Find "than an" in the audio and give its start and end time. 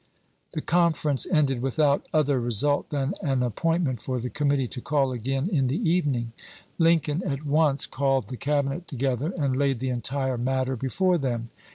2.89-3.43